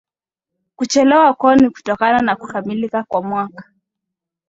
[0.75, 3.65] kuchelewa kwao ni kutokana na kukamilika kwa mwaka